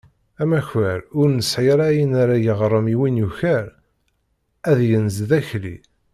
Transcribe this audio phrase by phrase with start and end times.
[0.43, 3.65] Amakar ur nesɛi ara ayen ara yeɣrem i win yuker,
[4.69, 5.75] ad yenz d akli.